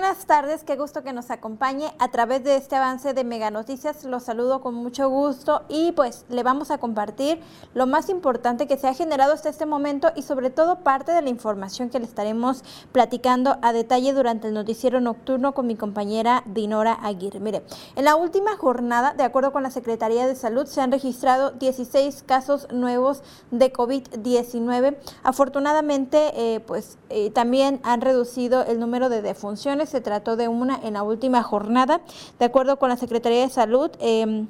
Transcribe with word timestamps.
Buenas 0.00 0.24
tardes, 0.24 0.64
qué 0.64 0.76
gusto 0.76 1.02
que 1.02 1.12
nos 1.12 1.30
acompañe 1.30 1.92
a 1.98 2.10
través 2.10 2.42
de 2.42 2.56
este 2.56 2.74
avance 2.74 3.12
de 3.12 3.22
Mega 3.22 3.50
Noticias. 3.50 4.02
Los 4.04 4.22
saludo 4.22 4.62
con 4.62 4.72
mucho 4.72 5.10
gusto 5.10 5.60
y 5.68 5.92
pues 5.92 6.24
le 6.30 6.42
vamos 6.42 6.70
a 6.70 6.78
compartir 6.78 7.38
lo 7.74 7.86
más 7.86 8.08
importante 8.08 8.66
que 8.66 8.78
se 8.78 8.88
ha 8.88 8.94
generado 8.94 9.34
hasta 9.34 9.50
este 9.50 9.66
momento 9.66 10.10
y 10.16 10.22
sobre 10.22 10.48
todo 10.48 10.78
parte 10.78 11.12
de 11.12 11.20
la 11.20 11.28
información 11.28 11.90
que 11.90 11.98
le 11.98 12.06
estaremos 12.06 12.64
platicando 12.92 13.58
a 13.60 13.74
detalle 13.74 14.14
durante 14.14 14.48
el 14.48 14.54
noticiero 14.54 15.02
nocturno 15.02 15.52
con 15.52 15.66
mi 15.66 15.76
compañera 15.76 16.44
Dinora 16.46 16.94
Aguirre. 16.94 17.40
Mire, 17.40 17.62
en 17.94 18.06
la 18.06 18.16
última 18.16 18.56
jornada, 18.56 19.12
de 19.12 19.24
acuerdo 19.24 19.52
con 19.52 19.62
la 19.62 19.70
Secretaría 19.70 20.26
de 20.26 20.34
Salud, 20.34 20.64
se 20.64 20.80
han 20.80 20.92
registrado 20.92 21.50
16 21.50 22.22
casos 22.22 22.68
nuevos 22.72 23.22
de 23.50 23.70
COVID-19. 23.70 24.96
Afortunadamente, 25.24 26.32
eh, 26.36 26.60
pues 26.60 26.96
eh, 27.10 27.28
también 27.32 27.80
han 27.82 28.00
reducido 28.00 28.64
el 28.64 28.80
número 28.80 29.10
de 29.10 29.20
defunciones 29.20 29.89
se 29.90 30.00
trató 30.00 30.36
de 30.36 30.48
una 30.48 30.78
en 30.82 30.94
la 30.94 31.02
última 31.02 31.42
jornada. 31.42 32.00
De 32.38 32.46
acuerdo 32.46 32.78
con 32.78 32.88
la 32.88 32.96
Secretaría 32.96 33.42
de 33.42 33.50
Salud, 33.50 33.90
eh, 34.00 34.46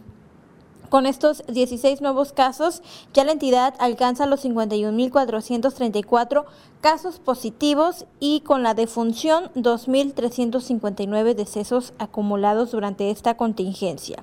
con 0.90 1.06
estos 1.06 1.42
16 1.46 2.02
nuevos 2.02 2.34
casos, 2.34 2.82
ya 3.14 3.24
la 3.24 3.32
entidad 3.32 3.72
alcanza 3.78 4.26
los 4.26 4.44
51.434 4.44 6.44
casos 6.80 7.18
positivos 7.18 8.06
y 8.20 8.40
con 8.40 8.62
la 8.62 8.74
defunción 8.74 9.50
2.359 9.54 11.34
decesos 11.34 11.92
acumulados 11.98 12.70
durante 12.70 13.10
esta 13.10 13.36
contingencia. 13.36 14.22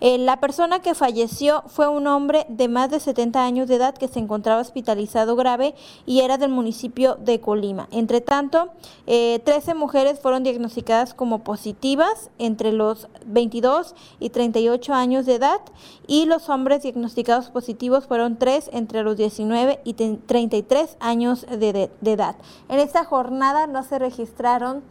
Eh, 0.00 0.18
la 0.18 0.38
persona 0.38 0.80
que 0.80 0.94
falleció 0.94 1.64
fue 1.66 1.88
un 1.88 2.06
hombre 2.06 2.46
de 2.48 2.68
más 2.68 2.90
de 2.90 3.00
70 3.00 3.44
años 3.44 3.68
de 3.68 3.76
edad 3.76 3.94
que 3.94 4.08
se 4.08 4.20
encontraba 4.20 4.60
hospitalizado 4.60 5.36
grave 5.36 5.74
y 6.06 6.20
era 6.20 6.38
del 6.38 6.50
municipio 6.50 7.16
de 7.16 7.40
Colima. 7.40 7.88
Entre 7.90 8.20
tanto, 8.20 8.70
13 9.06 9.42
eh, 9.46 9.74
mujeres 9.74 10.20
fueron 10.20 10.44
diagnosticadas 10.44 11.12
como 11.12 11.42
positivas 11.42 12.30
entre 12.38 12.72
los 12.72 13.08
22 13.26 13.94
y 14.20 14.30
38 14.30 14.94
años 14.94 15.26
de 15.26 15.34
edad 15.34 15.60
y 16.06 16.26
los 16.26 16.48
hombres 16.48 16.82
diagnosticados 16.82 17.50
positivos 17.50 18.06
fueron 18.06 18.38
3 18.38 18.70
entre 18.72 19.02
los 19.02 19.16
19 19.16 19.80
y 19.84 19.94
33 19.94 20.96
años 21.00 21.46
de 21.48 21.68
edad 21.70 21.90
de 22.00 22.12
edad. 22.12 22.36
En 22.68 22.78
esta 22.78 23.04
jornada 23.04 23.66
no 23.66 23.82
se 23.82 23.98
registraron 23.98 24.82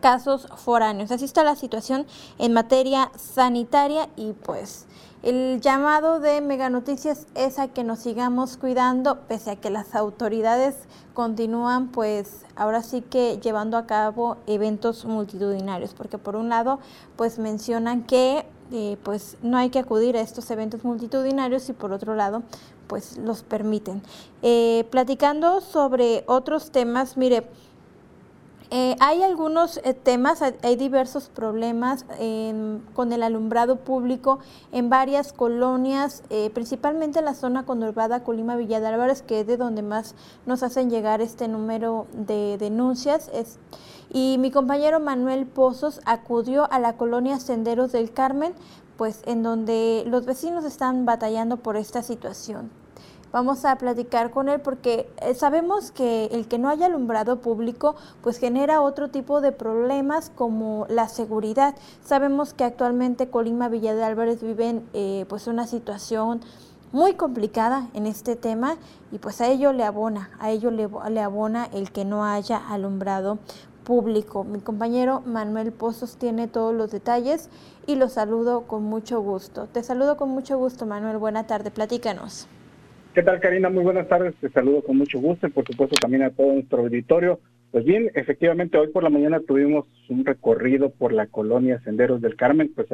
casos 0.00 0.48
foráneos. 0.56 1.10
Así 1.10 1.24
está 1.24 1.42
la 1.44 1.56
situación 1.56 2.06
en 2.38 2.52
materia 2.52 3.10
sanitaria 3.16 4.08
y 4.16 4.32
pues 4.32 4.86
el 5.22 5.62
llamado 5.62 6.20
de 6.20 6.42
Mega 6.42 6.68
Noticias 6.68 7.26
es 7.34 7.58
a 7.58 7.68
que 7.68 7.84
nos 7.84 8.00
sigamos 8.00 8.58
cuidando 8.58 9.20
pese 9.20 9.52
a 9.52 9.56
que 9.56 9.70
las 9.70 9.94
autoridades 9.94 10.74
continúan 11.14 11.88
pues 11.88 12.44
ahora 12.54 12.82
sí 12.82 13.00
que 13.00 13.38
llevando 13.42 13.78
a 13.78 13.86
cabo 13.86 14.36
eventos 14.46 15.06
multitudinarios 15.06 15.94
porque 15.94 16.18
por 16.18 16.36
un 16.36 16.50
lado 16.50 16.80
pues 17.16 17.38
mencionan 17.38 18.02
que 18.02 18.44
eh, 18.76 18.96
pues 19.04 19.36
no 19.40 19.56
hay 19.56 19.70
que 19.70 19.78
acudir 19.78 20.16
a 20.16 20.20
estos 20.20 20.50
eventos 20.50 20.82
multitudinarios 20.82 21.68
y 21.68 21.72
por 21.72 21.92
otro 21.92 22.16
lado 22.16 22.42
pues 22.88 23.16
los 23.18 23.44
permiten. 23.44 24.02
Eh, 24.42 24.84
platicando 24.90 25.60
sobre 25.60 26.24
otros 26.26 26.72
temas, 26.72 27.16
mire, 27.16 27.46
eh, 28.70 28.96
hay 29.00 29.22
algunos 29.22 29.78
eh, 29.84 29.94
temas, 29.94 30.42
hay, 30.42 30.76
diversos 30.76 31.28
problemas 31.28 32.04
con 32.94 33.12
el 33.12 33.22
alumbrado 33.22 33.76
público 33.76 34.38
en 34.72 34.90
varias 34.90 35.32
colonias, 35.32 36.22
principalmente 36.52 37.18
en 37.20 37.24
la 37.24 37.34
zona 37.34 37.64
conurbada 37.64 38.24
Colima 38.24 38.56
Villa 38.56 38.80
de 38.80 38.88
Álvarez, 38.88 39.22
que 39.22 39.40
es 39.40 39.46
de 39.46 39.56
donde 39.56 39.82
más 39.82 40.14
nos 40.46 40.62
hacen 40.62 40.90
llegar 40.90 41.20
este 41.20 41.48
número 41.48 42.06
de 42.12 42.58
denuncias. 42.58 43.30
Y 44.12 44.36
mi 44.38 44.50
compañero 44.50 45.00
Manuel 45.00 45.46
Pozos 45.46 46.00
acudió 46.04 46.70
a 46.72 46.78
la 46.78 46.96
colonia 46.96 47.40
Senderos 47.40 47.92
del 47.92 48.12
Carmen 48.12 48.54
pues 48.96 49.22
en 49.26 49.42
donde 49.42 50.04
los 50.06 50.24
vecinos 50.24 50.64
están 50.64 51.04
batallando 51.04 51.56
por 51.56 51.76
esta 51.76 52.02
situación. 52.02 52.70
Vamos 53.34 53.64
a 53.64 53.74
platicar 53.78 54.30
con 54.30 54.48
él 54.48 54.60
porque 54.60 55.10
eh, 55.20 55.34
sabemos 55.34 55.90
que 55.90 56.26
el 56.26 56.46
que 56.46 56.56
no 56.56 56.68
haya 56.68 56.86
alumbrado 56.86 57.40
público 57.40 57.96
pues 58.22 58.38
genera 58.38 58.80
otro 58.80 59.08
tipo 59.08 59.40
de 59.40 59.50
problemas 59.50 60.30
como 60.32 60.86
la 60.88 61.08
seguridad. 61.08 61.74
Sabemos 62.04 62.54
que 62.54 62.62
actualmente 62.62 63.30
Colima 63.30 63.68
Villa 63.68 63.92
de 63.96 64.04
Álvarez 64.04 64.40
viven 64.40 64.88
eh, 64.92 65.26
pues 65.28 65.48
una 65.48 65.66
situación 65.66 66.42
muy 66.92 67.14
complicada 67.14 67.88
en 67.92 68.06
este 68.06 68.36
tema 68.36 68.76
y 69.10 69.18
pues 69.18 69.40
a 69.40 69.48
ello 69.48 69.72
le 69.72 69.82
abona, 69.82 70.30
a 70.38 70.52
ello 70.52 70.70
le, 70.70 71.20
abona 71.20 71.68
el 71.72 71.90
que 71.90 72.04
no 72.04 72.24
haya 72.24 72.58
alumbrado 72.68 73.38
público. 73.82 74.44
Mi 74.44 74.60
compañero 74.60 75.22
Manuel 75.26 75.72
Pozos 75.72 76.18
tiene 76.18 76.46
todos 76.46 76.72
los 76.72 76.92
detalles 76.92 77.48
y 77.88 77.96
lo 77.96 78.08
saludo 78.08 78.68
con 78.68 78.84
mucho 78.84 79.20
gusto. 79.20 79.66
Te 79.66 79.82
saludo 79.82 80.16
con 80.16 80.28
mucho 80.28 80.56
gusto, 80.56 80.86
Manuel. 80.86 81.18
Buena 81.18 81.48
tarde, 81.48 81.72
platícanos. 81.72 82.46
¿Qué 83.14 83.22
tal, 83.22 83.38
Karina? 83.38 83.70
Muy 83.70 83.84
buenas 83.84 84.08
tardes. 84.08 84.34
Te 84.40 84.48
saludo 84.48 84.82
con 84.82 84.98
mucho 84.98 85.20
gusto 85.20 85.46
y, 85.46 85.50
por 85.50 85.64
supuesto, 85.64 85.94
también 86.00 86.24
a 86.24 86.30
todo 86.30 86.52
nuestro 86.52 86.80
auditorio. 86.80 87.38
Pues 87.70 87.84
bien, 87.84 88.10
efectivamente, 88.14 88.76
hoy 88.76 88.88
por 88.88 89.04
la 89.04 89.08
mañana 89.08 89.38
tuvimos 89.38 89.86
un 90.08 90.24
recorrido 90.24 90.90
por 90.90 91.12
la 91.12 91.28
colonia 91.28 91.80
Senderos 91.84 92.20
del 92.20 92.34
Carmen, 92.34 92.72
pues 92.74 92.88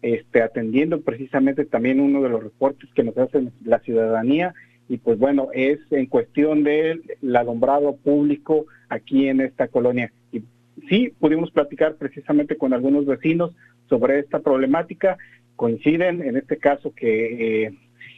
este, 0.00 0.42
atendiendo 0.42 1.00
precisamente 1.00 1.64
también 1.64 1.98
uno 1.98 2.22
de 2.22 2.28
los 2.28 2.44
reportes 2.44 2.88
que 2.94 3.02
nos 3.02 3.18
hace 3.18 3.48
la 3.64 3.80
ciudadanía 3.80 4.54
y 4.88 4.98
pues 4.98 5.18
bueno, 5.18 5.48
es 5.52 5.80
en 5.90 6.06
cuestión 6.06 6.62
del 6.62 7.02
alumbrado 7.34 7.96
público 7.96 8.66
aquí 8.88 9.26
en 9.26 9.40
esta 9.40 9.66
colonia. 9.66 10.12
Y 10.30 10.44
sí, 10.88 11.12
pudimos 11.18 11.50
platicar 11.50 11.96
precisamente 11.96 12.56
con 12.56 12.74
algunos 12.74 13.06
vecinos 13.06 13.56
sobre 13.88 14.20
esta 14.20 14.38
problemática. 14.38 15.16
Coinciden 15.56 16.22
en 16.22 16.36
este 16.36 16.58
caso 16.58 16.92
que 16.94 17.64
eh, 17.64 17.74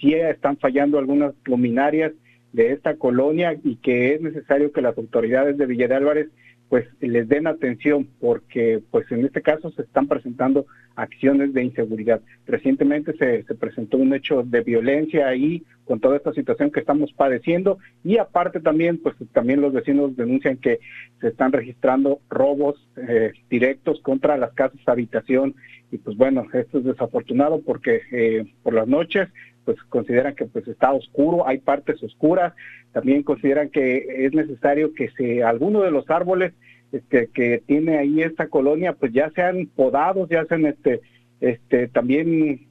sí 0.07 0.15
están 0.15 0.57
fallando 0.57 0.99
algunas 0.99 1.35
luminarias 1.45 2.13
de 2.53 2.73
esta 2.73 2.97
colonia 2.97 3.57
y 3.63 3.77
que 3.77 4.15
es 4.15 4.21
necesario 4.23 4.73
que 4.73 4.81
las 4.81 4.97
autoridades 4.97 5.59
de 5.59 5.67
Villa 5.67 5.89
de 5.89 5.95
Álvarez 5.95 6.29
pues 6.69 6.87
les 7.01 7.29
den 7.29 7.47
atención 7.47 8.09
porque 8.21 8.81
pues 8.91 9.11
en 9.13 9.25
este 9.25 9.41
caso 9.41 9.71
se 9.71 9.83
están 9.83 10.09
presentando 10.09 10.67
acciones 10.97 11.53
de 11.53 11.63
inseguridad. 11.63 12.21
Recientemente 12.47 13.13
se, 13.17 13.45
se, 13.45 13.55
presentó 13.55 13.99
un 13.99 14.15
hecho 14.15 14.43
de 14.43 14.63
violencia 14.63 15.29
ahí 15.29 15.63
con 15.85 16.01
toda 16.01 16.17
esta 16.17 16.33
situación 16.33 16.73
que 16.73 16.81
estamos 16.81 17.13
padeciendo 17.13 17.79
y 18.03 18.17
aparte 18.17 18.61
también 18.61 18.99
pues 18.99 19.15
también 19.33 19.61
los 19.61 19.73
vecinos 19.73 20.17
denuncian 20.17 20.57
que 20.57 20.81
se 21.21 21.29
están 21.29 21.53
registrando 21.53 22.21
robos 22.29 22.89
eh, 22.97 23.33
directos 23.49 24.01
contra 24.01 24.37
las 24.37 24.53
casas 24.55 24.81
habitación 24.87 25.55
y 25.93 25.99
pues 25.99 26.17
bueno 26.17 26.47
esto 26.53 26.79
es 26.79 26.85
desafortunado 26.85 27.61
porque 27.61 28.01
eh, 28.11 28.45
por 28.63 28.75
las 28.75 28.89
noches 28.89 29.29
pues 29.67 29.77
consideran 29.91 30.35
que 30.35 30.47
pues 30.47 30.67
está 30.69 30.93
oscuro, 30.93 31.47
hay 31.47 31.59
partes 31.59 32.03
oscuras, 32.03 32.55
también 32.93 33.23
consideran 33.23 33.69
que 33.69 34.25
es 34.25 34.33
necesario 34.33 34.95
que 34.95 35.11
se 35.11 35.43
alguno 35.43 35.83
de 35.83 35.91
los 35.91 36.09
árboles 36.09 36.55
este, 36.93 37.27
que 37.35 37.63
tiene 37.67 37.99
ahí 37.99 38.23
esta 38.23 38.47
colonia 38.47 38.95
pues 38.95 39.13
ya 39.13 39.31
sean 39.31 39.67
podados, 39.67 40.29
ya 40.31 40.47
sean 40.47 40.65
este 40.65 41.03
este 41.41 41.89
también 41.89 42.69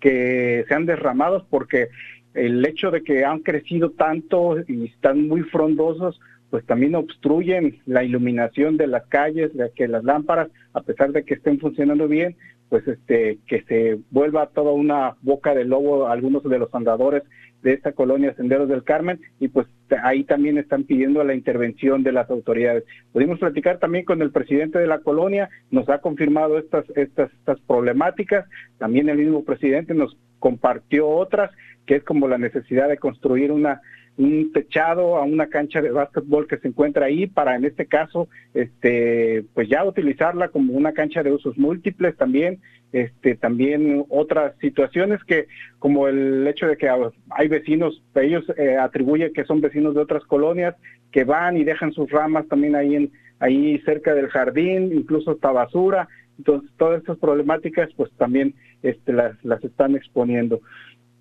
que 0.00 0.64
sean 0.68 0.86
derramados 0.86 1.44
porque 1.50 1.88
el 2.34 2.64
hecho 2.64 2.90
de 2.90 3.02
que 3.02 3.24
han 3.24 3.40
crecido 3.40 3.90
tanto 3.90 4.56
y 4.66 4.86
están 4.86 5.26
muy 5.28 5.42
frondosos, 5.42 6.20
pues 6.50 6.64
también 6.66 6.94
obstruyen 6.94 7.80
la 7.86 8.04
iluminación 8.04 8.76
de 8.76 8.86
las 8.86 9.06
calles, 9.06 9.54
de 9.56 9.70
que 9.74 9.88
las 9.88 10.04
lámparas, 10.04 10.48
a 10.72 10.82
pesar 10.82 11.12
de 11.12 11.24
que 11.24 11.34
estén 11.34 11.58
funcionando 11.58 12.06
bien, 12.08 12.36
pues 12.74 12.88
este 12.88 13.38
que 13.46 13.62
se 13.68 14.00
vuelva 14.10 14.48
toda 14.48 14.72
una 14.72 15.14
boca 15.22 15.54
de 15.54 15.64
lobo 15.64 16.08
algunos 16.08 16.42
de 16.42 16.58
los 16.58 16.74
andadores 16.74 17.22
de 17.62 17.72
esta 17.72 17.92
colonia 17.92 18.34
Senderos 18.34 18.68
del 18.68 18.82
Carmen 18.82 19.20
y 19.38 19.46
pues 19.46 19.68
ahí 20.02 20.24
también 20.24 20.58
están 20.58 20.82
pidiendo 20.82 21.22
la 21.22 21.34
intervención 21.34 22.02
de 22.02 22.10
las 22.10 22.28
autoridades. 22.30 22.82
Pudimos 23.12 23.38
platicar 23.38 23.78
también 23.78 24.04
con 24.04 24.22
el 24.22 24.32
presidente 24.32 24.80
de 24.80 24.88
la 24.88 24.98
colonia, 24.98 25.50
nos 25.70 25.88
ha 25.88 25.98
confirmado 25.98 26.58
estas 26.58 26.84
estas 26.96 27.32
estas 27.32 27.60
problemáticas, 27.60 28.44
también 28.78 29.08
el 29.08 29.18
mismo 29.18 29.44
presidente 29.44 29.94
nos 29.94 30.16
compartió 30.40 31.08
otras, 31.08 31.52
que 31.86 31.94
es 31.94 32.02
como 32.02 32.26
la 32.26 32.38
necesidad 32.38 32.88
de 32.88 32.98
construir 32.98 33.52
una 33.52 33.82
un 34.16 34.52
techado 34.52 35.16
a 35.16 35.22
una 35.22 35.48
cancha 35.48 35.82
de 35.82 35.90
básquetbol 35.90 36.46
que 36.46 36.58
se 36.58 36.68
encuentra 36.68 37.06
ahí 37.06 37.26
para 37.26 37.56
en 37.56 37.64
este 37.64 37.86
caso 37.86 38.28
este 38.54 39.44
pues 39.54 39.68
ya 39.68 39.84
utilizarla 39.84 40.48
como 40.48 40.72
una 40.72 40.92
cancha 40.92 41.22
de 41.24 41.32
usos 41.32 41.58
múltiples 41.58 42.16
también 42.16 42.60
este, 42.94 43.34
también 43.34 44.04
otras 44.08 44.54
situaciones 44.60 45.18
que, 45.24 45.48
como 45.80 46.06
el 46.06 46.46
hecho 46.46 46.68
de 46.68 46.76
que 46.76 46.88
hay 47.30 47.48
vecinos, 47.48 48.00
ellos 48.14 48.44
eh, 48.56 48.76
atribuyen 48.76 49.32
que 49.32 49.44
son 49.44 49.60
vecinos 49.60 49.96
de 49.96 50.00
otras 50.00 50.22
colonias 50.26 50.76
que 51.10 51.24
van 51.24 51.56
y 51.56 51.64
dejan 51.64 51.92
sus 51.92 52.08
ramas 52.08 52.46
también 52.46 52.76
ahí 52.76 52.94
en 52.94 53.10
ahí 53.40 53.80
cerca 53.80 54.14
del 54.14 54.28
jardín, 54.28 54.92
incluso 54.92 55.32
hasta 55.32 55.50
basura. 55.50 56.08
Entonces, 56.38 56.70
todas 56.78 57.00
estas 57.00 57.18
problemáticas, 57.18 57.90
pues 57.96 58.12
también 58.12 58.54
este, 58.84 59.12
las, 59.12 59.44
las 59.44 59.62
están 59.64 59.96
exponiendo. 59.96 60.60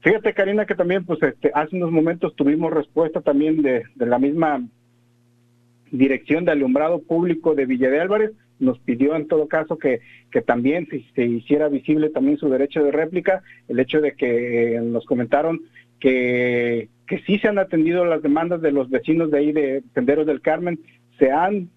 Fíjate, 0.03 0.33
Karina, 0.33 0.65
que 0.65 0.75
también, 0.75 1.05
pues, 1.05 1.23
este, 1.23 1.49
hace 1.53 1.77
unos 1.77 1.91
momentos 1.91 2.35
tuvimos 2.35 2.73
respuesta 2.73 3.21
también 3.21 3.61
de, 3.61 3.83
la 3.95 4.19
misma 4.19 4.61
Dirección 5.91 6.43
de 6.43 6.51
Alumbrado 6.51 7.01
Público 7.01 7.55
de 7.55 7.65
Villa 7.65 7.89
de 7.89 8.01
Álvarez, 8.01 8.31
nos 8.59 8.79
pidió 8.79 9.15
en 9.15 9.27
todo 9.27 9.47
caso 9.47 9.77
que, 9.77 10.01
también 10.45 10.89
se, 11.15 11.25
hiciera 11.25 11.69
visible 11.69 12.09
también 12.09 12.37
su 12.37 12.49
derecho 12.49 12.83
de 12.83 12.91
réplica, 12.91 13.43
el 13.69 13.79
hecho 13.79 14.01
de 14.01 14.13
que 14.13 14.75
eh, 14.75 14.81
nos 14.81 15.05
comentaron 15.05 15.61
que, 15.99 16.89
que 17.07 17.19
sí 17.19 17.39
se 17.39 17.47
han 17.47 17.59
atendido 17.59 18.03
las 18.03 18.21
demandas 18.21 18.61
de 18.61 18.71
los 18.73 18.89
vecinos 18.89 19.31
de 19.31 19.37
ahí 19.37 19.51
de 19.53 19.83
Tenderos 19.93 20.25
del 20.25 20.41
Carmen, 20.41 20.79
se 21.17 21.31
han 21.31 21.69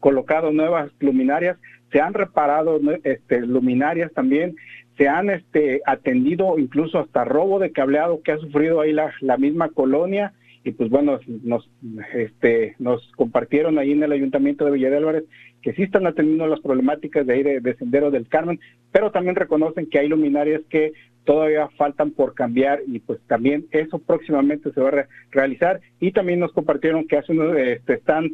colocado 0.00 0.50
nuevas 0.50 0.90
luminarias, 0.98 1.56
se 1.92 2.00
han 2.00 2.14
reparado 2.14 2.80
este, 3.04 3.40
luminarias 3.40 4.12
también, 4.12 4.56
se 4.98 5.08
han 5.08 5.30
este, 5.30 5.80
atendido 5.86 6.58
incluso 6.58 6.98
hasta 6.98 7.24
robo 7.24 7.60
de 7.60 7.72
cableado 7.72 8.20
que 8.22 8.32
ha 8.32 8.38
sufrido 8.38 8.80
ahí 8.80 8.92
la, 8.92 9.14
la 9.20 9.38
misma 9.38 9.70
colonia. 9.70 10.34
Y 10.64 10.72
pues 10.72 10.90
bueno, 10.90 11.20
nos, 11.44 11.70
este, 12.14 12.74
nos 12.78 13.00
compartieron 13.12 13.78
ahí 13.78 13.92
en 13.92 14.02
el 14.02 14.12
Ayuntamiento 14.12 14.64
de 14.64 14.72
Villa 14.72 14.90
de 14.90 14.96
Álvarez 14.96 15.24
que 15.62 15.72
sí 15.72 15.82
están 15.82 16.06
atendiendo 16.06 16.46
las 16.46 16.60
problemáticas 16.60 17.26
de 17.26 17.34
ahí 17.34 17.42
de, 17.42 17.76
Sendero 17.76 18.10
del 18.10 18.28
Carmen, 18.28 18.60
pero 18.92 19.10
también 19.10 19.36
reconocen 19.36 19.88
que 19.88 19.98
hay 19.98 20.08
luminarias 20.08 20.62
que 20.68 20.92
todavía 21.24 21.68
faltan 21.76 22.10
por 22.10 22.34
cambiar 22.34 22.80
y 22.86 23.00
pues 23.00 23.20
también 23.26 23.66
eso 23.70 23.98
próximamente 23.98 24.72
se 24.72 24.80
va 24.80 24.88
a 24.88 25.06
realizar. 25.30 25.80
Y 26.00 26.12
también 26.12 26.40
nos 26.40 26.52
compartieron 26.52 27.06
que 27.06 27.18
hace 27.18 27.32
unos 27.32 27.56
este, 27.56 27.94
están 27.94 28.30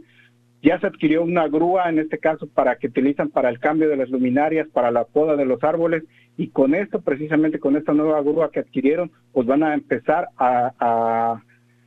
ya 0.65 0.81
se 0.81 0.87
adquirió 0.87 1.23
una 1.23 1.47
grúa 1.47 1.91
en 1.91 1.99
este 1.99 2.19
caso 2.19 2.49
para 2.49 2.77
que 2.77 2.87
utilizan 2.87 3.29
para 3.29 3.51
el 3.51 3.61
cambio 3.61 3.89
de 3.91 3.99
las 3.99 4.09
luminarias, 4.09 4.67
para 4.69 4.91
la 4.91 5.05
poda 5.05 5.37
de 5.37 5.45
los 5.45 5.63
árboles 5.63 6.05
y 6.39 6.49
con 6.49 6.75
esto 6.75 7.03
precisamente 7.03 7.61
con 7.61 7.77
esta 7.77 7.93
nueva 7.93 8.23
grúa 8.23 8.51
que 8.51 8.61
adquirieron 8.61 9.11
pues 9.33 9.47
van 9.47 9.63
a 9.63 9.75
empezar 9.75 10.29
a, 10.39 11.43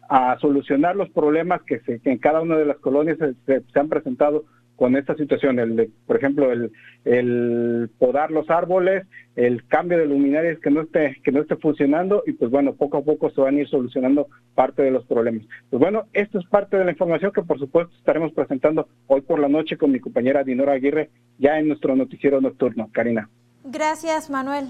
a, 0.09 0.37
solucionar 0.39 0.95
los 0.95 1.09
problemas 1.09 1.63
que, 1.63 1.79
se, 1.79 1.99
en 2.03 2.19
cada 2.19 2.41
una 2.41 2.55
de 2.55 2.65
las 2.65 2.77
colonias 2.77 3.17
se 3.17 3.79
han 3.79 3.89
presentado 3.89 4.45
con 4.77 4.95
esta 4.95 5.15
situación, 5.15 5.59
el 5.59 5.75
de, 5.75 5.89
por 6.05 6.15
ejemplo, 6.15 6.51
el, 6.51 6.71
el 7.03 7.89
podar 7.97 8.31
los 8.31 8.49
árboles, 8.49 9.05
el 9.35 9.67
cambio 9.67 9.97
de 9.97 10.05
luminarias 10.05 10.59
que 10.59 10.69
no 10.69 10.81
esté 10.81 11.17
que 11.23 11.31
no 11.31 11.41
esté 11.41 11.57
funcionando 11.57 12.23
y 12.25 12.33
pues 12.33 12.49
bueno, 12.49 12.75
poco 12.75 12.97
a 12.97 13.03
poco 13.03 13.29
se 13.31 13.41
van 13.41 13.57
a 13.57 13.61
ir 13.61 13.67
solucionando 13.67 14.27
parte 14.55 14.83
de 14.83 14.91
los 14.91 15.05
problemas. 15.05 15.45
Pues 15.69 15.81
bueno, 15.81 16.03
esto 16.13 16.39
es 16.39 16.45
parte 16.47 16.77
de 16.77 16.85
la 16.85 16.91
información 16.91 17.31
que 17.33 17.41
por 17.41 17.59
supuesto 17.59 17.93
estaremos 17.97 18.31
presentando 18.33 18.87
hoy 19.07 19.21
por 19.21 19.39
la 19.39 19.49
noche 19.49 19.77
con 19.77 19.91
mi 19.91 19.99
compañera 19.99 20.43
Dinora 20.43 20.73
Aguirre 20.73 21.09
ya 21.39 21.59
en 21.59 21.67
nuestro 21.67 21.95
noticiero 21.95 22.39
nocturno. 22.39 22.89
Karina. 22.93 23.29
Gracias, 23.65 24.29
Manuel. 24.29 24.67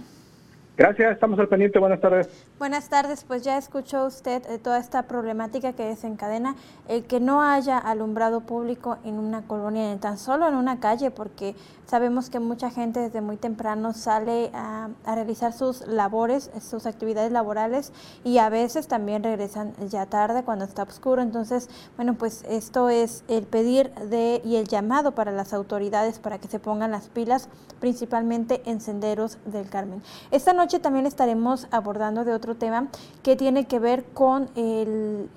Gracias, 0.77 1.13
estamos 1.13 1.39
al 1.39 1.47
pendiente. 1.47 1.79
Buenas 1.79 1.99
tardes. 1.99 2.29
Buenas 2.59 2.87
tardes, 2.87 3.23
pues 3.23 3.41
ya 3.41 3.57
escuchó 3.57 4.05
usted 4.05 4.43
eh, 4.47 4.59
toda 4.59 4.77
esta 4.77 5.07
problemática 5.07 5.73
que 5.73 5.83
desencadena 5.83 6.55
el 6.87 7.03
que 7.05 7.19
no 7.19 7.41
haya 7.41 7.79
alumbrado 7.79 8.41
público 8.41 8.99
en 9.03 9.17
una 9.17 9.41
colonia, 9.41 9.91
ni 9.91 9.97
tan 9.97 10.19
solo 10.19 10.47
en 10.47 10.53
una 10.53 10.79
calle, 10.79 11.09
porque 11.09 11.55
sabemos 11.87 12.29
que 12.29 12.39
mucha 12.39 12.69
gente 12.69 12.99
desde 12.99 13.21
muy 13.21 13.37
temprano 13.37 13.93
sale 13.93 14.51
a, 14.53 14.89
realizar 15.03 15.51
sus 15.51 15.87
labores, 15.87 16.51
sus 16.61 16.85
actividades 16.85 17.31
laborales 17.31 17.91
y 18.23 18.37
a 18.37 18.49
veces 18.49 18.87
también 18.87 19.23
regresan 19.23 19.73
ya 19.89 20.05
tarde 20.05 20.43
cuando 20.43 20.65
está 20.65 20.83
oscuro. 20.83 21.23
Entonces, 21.23 21.69
bueno, 21.95 22.13
pues 22.13 22.45
esto 22.47 22.89
es 22.89 23.23
el 23.27 23.45
pedir 23.45 23.91
de 23.95 24.41
y 24.45 24.57
el 24.57 24.67
llamado 24.67 25.13
para 25.13 25.31
las 25.31 25.53
autoridades 25.53 26.19
para 26.19 26.37
que 26.37 26.47
se 26.47 26.59
pongan 26.59 26.91
las 26.91 27.07
pilas, 27.07 27.49
principalmente 27.79 28.61
en 28.65 28.79
senderos 28.79 29.39
del 29.45 29.69
Carmen. 29.69 30.03
Esta 30.29 30.53
noche 30.53 30.66
también 30.67 31.05
estaremos 31.05 31.67
abordando 31.71 32.25
de 32.25 32.33
otro 32.33 32.55
tema 32.55 32.87
que 33.23 33.35
tiene 33.35 33.65
que 33.65 33.79
ver 33.79 34.03
con 34.13 34.49
el, 34.55 35.29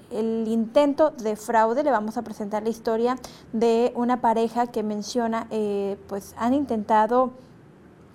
intento 0.47 1.11
de 1.11 1.37
fraude. 1.37 1.85
Le 1.85 1.91
vamos 1.91 2.17
a 2.17 2.23
presentar 2.23 2.63
la 2.63 2.69
historia 2.69 3.17
de 3.53 3.93
una 3.95 4.21
pareja 4.21 4.67
que 4.67 4.83
menciona, 4.83 5.47
eh, 5.51 5.97
pues 6.09 6.35
han 6.37 6.55
intentado 6.55 7.31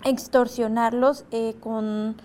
extorsionarlos 0.04 1.26
eh, 1.32 1.56
con 1.62 2.16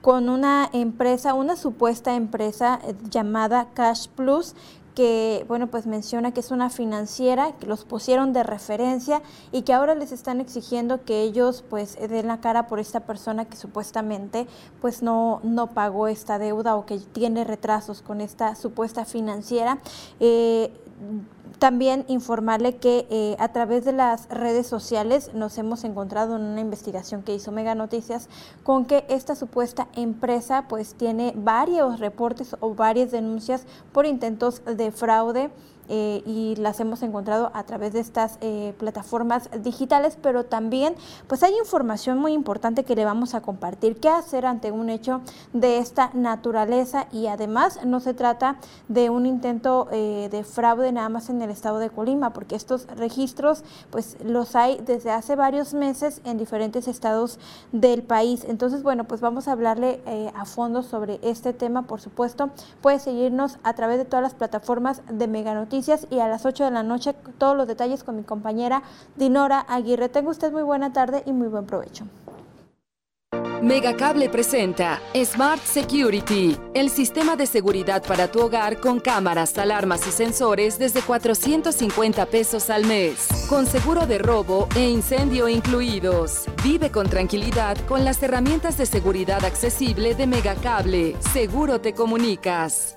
con 0.00 0.30
una 0.30 0.68
empresa, 0.72 1.34
una 1.34 1.56
supuesta 1.56 2.14
empresa 2.14 2.80
eh, 2.86 2.94
llamada 3.10 3.68
Cash 3.74 4.08
Plus, 4.08 4.54
que, 5.00 5.46
bueno, 5.48 5.68
pues 5.68 5.86
menciona 5.86 6.32
que 6.32 6.40
es 6.40 6.50
una 6.50 6.68
financiera, 6.68 7.52
que 7.52 7.66
los 7.66 7.86
pusieron 7.86 8.34
de 8.34 8.42
referencia 8.42 9.22
y 9.50 9.62
que 9.62 9.72
ahora 9.72 9.94
les 9.94 10.12
están 10.12 10.42
exigiendo 10.42 11.06
que 11.06 11.22
ellos 11.22 11.64
pues 11.70 11.96
den 11.96 12.26
la 12.26 12.42
cara 12.42 12.66
por 12.66 12.80
esta 12.80 13.00
persona 13.00 13.46
que 13.46 13.56
supuestamente 13.56 14.46
pues 14.82 15.02
no, 15.02 15.40
no 15.42 15.68
pagó 15.68 16.06
esta 16.06 16.38
deuda 16.38 16.76
o 16.76 16.84
que 16.84 16.98
tiene 16.98 17.44
retrasos 17.44 18.02
con 18.02 18.20
esta 18.20 18.54
supuesta 18.56 19.06
financiera. 19.06 19.78
Eh, 20.20 20.70
también 21.60 22.06
informarle 22.08 22.76
que 22.76 23.06
eh, 23.10 23.36
a 23.38 23.52
través 23.52 23.84
de 23.84 23.92
las 23.92 24.30
redes 24.30 24.66
sociales 24.66 25.30
nos 25.34 25.58
hemos 25.58 25.84
encontrado 25.84 26.36
en 26.36 26.42
una 26.42 26.62
investigación 26.62 27.22
que 27.22 27.34
hizo 27.34 27.52
Mega 27.52 27.74
Noticias 27.74 28.30
con 28.64 28.86
que 28.86 29.04
esta 29.10 29.34
supuesta 29.34 29.86
empresa 29.94 30.64
pues 30.68 30.94
tiene 30.94 31.34
varios 31.36 32.00
reportes 32.00 32.56
o 32.60 32.74
varias 32.74 33.10
denuncias 33.10 33.66
por 33.92 34.06
intentos 34.06 34.62
de 34.64 34.90
fraude 34.90 35.50
eh, 35.92 36.22
y 36.24 36.54
las 36.54 36.78
hemos 36.78 37.02
encontrado 37.02 37.50
a 37.52 37.64
través 37.64 37.92
de 37.92 37.98
estas 37.98 38.38
eh, 38.40 38.74
plataformas 38.78 39.50
digitales, 39.60 40.16
pero 40.22 40.44
también 40.44 40.94
pues 41.26 41.42
hay 41.42 41.52
información 41.58 42.18
muy 42.18 42.32
importante 42.32 42.84
que 42.84 42.94
le 42.94 43.04
vamos 43.04 43.34
a 43.34 43.40
compartir. 43.40 43.98
¿Qué 43.98 44.08
hacer 44.08 44.46
ante 44.46 44.70
un 44.70 44.88
hecho 44.88 45.20
de 45.52 45.78
esta 45.78 46.10
naturaleza? 46.14 47.08
Y 47.10 47.26
además 47.26 47.80
no 47.84 47.98
se 47.98 48.14
trata 48.14 48.56
de 48.86 49.10
un 49.10 49.26
intento 49.26 49.88
eh, 49.90 50.28
de 50.30 50.44
fraude 50.44 50.92
nada 50.92 51.08
más 51.08 51.28
en 51.28 51.42
el 51.42 51.50
estado 51.50 51.78
de 51.78 51.90
Colima, 51.90 52.32
porque 52.32 52.54
estos 52.54 52.86
registros 52.96 53.64
pues 53.90 54.16
los 54.24 54.54
hay 54.54 54.80
desde 54.86 55.10
hace 55.10 55.34
varios 55.34 55.74
meses 55.74 56.20
en 56.24 56.38
diferentes 56.38 56.86
estados 56.86 57.40
del 57.72 58.04
país. 58.04 58.44
Entonces, 58.46 58.84
bueno, 58.84 59.04
pues 59.04 59.20
vamos 59.20 59.48
a 59.48 59.52
hablarle 59.52 60.00
a 60.36 60.44
fondo 60.44 60.82
sobre 60.82 61.18
este 61.22 61.52
tema, 61.52 61.82
por 61.82 62.00
supuesto. 62.00 62.50
Puede 62.80 63.00
seguirnos 63.00 63.58
a 63.64 63.74
través 63.74 63.98
de 63.98 64.04
todas 64.04 64.22
las 64.22 64.34
plataformas 64.34 65.02
de 65.10 65.26
Mega 65.26 65.50
Y 66.10 66.18
a 66.20 66.28
las 66.28 66.44
8 66.44 66.64
de 66.64 66.70
la 66.70 66.82
noche 66.82 67.14
todos 67.38 67.56
los 67.56 67.66
detalles 67.66 68.04
con 68.04 68.16
mi 68.16 68.22
compañera 68.22 68.82
Dinora 69.16 69.64
Aguirre. 69.68 70.08
Tenga 70.08 70.30
usted 70.30 70.52
muy 70.52 70.62
buena 70.62 70.92
tarde 70.92 71.22
y 71.26 71.32
muy 71.32 71.48
buen 71.48 71.66
provecho. 71.66 72.04
Megacable 73.62 74.30
presenta 74.30 75.00
Smart 75.14 75.62
Security, 75.62 76.56
el 76.72 76.88
sistema 76.88 77.36
de 77.36 77.46
seguridad 77.46 78.02
para 78.02 78.30
tu 78.30 78.40
hogar 78.40 78.80
con 78.80 79.00
cámaras, 79.00 79.58
alarmas 79.58 80.06
y 80.06 80.12
sensores 80.12 80.78
desde 80.78 81.02
450 81.02 82.24
pesos 82.26 82.70
al 82.70 82.86
mes, 82.86 83.28
con 83.50 83.66
seguro 83.66 84.06
de 84.06 84.16
robo 84.18 84.66
e 84.74 84.88
incendio 84.88 85.46
incluidos. 85.46 86.46
Vive 86.64 86.90
con 86.90 87.08
tranquilidad 87.10 87.76
con 87.86 88.02
las 88.02 88.22
herramientas 88.22 88.78
de 88.78 88.86
seguridad 88.86 89.44
accesible 89.44 90.14
de 90.14 90.26
Megacable. 90.26 91.16
Seguro 91.32 91.82
te 91.82 91.92
comunicas. 91.92 92.96